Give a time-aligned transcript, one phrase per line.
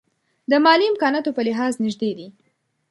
[0.51, 2.27] د مالي امکاناتو په لحاظ نژدې دي.